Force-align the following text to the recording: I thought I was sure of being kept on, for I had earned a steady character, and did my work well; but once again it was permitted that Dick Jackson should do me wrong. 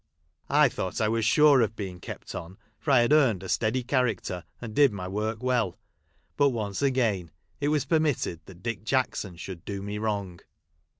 I 0.49 0.67
thought 0.67 0.99
I 0.99 1.07
was 1.07 1.25
sure 1.25 1.61
of 1.61 1.75
being 1.75 1.99
kept 1.99 2.33
on, 2.33 2.57
for 2.79 2.89
I 2.89 3.01
had 3.01 3.13
earned 3.13 3.43
a 3.43 3.47
steady 3.47 3.83
character, 3.83 4.43
and 4.59 4.73
did 4.73 4.91
my 4.91 5.07
work 5.07 5.43
well; 5.43 5.77
but 6.37 6.49
once 6.49 6.81
again 6.81 7.29
it 7.59 7.67
was 7.67 7.85
permitted 7.85 8.43
that 8.47 8.63
Dick 8.63 8.83
Jackson 8.83 9.35
should 9.37 9.63
do 9.63 9.83
me 9.83 9.99
wrong. 9.99 10.39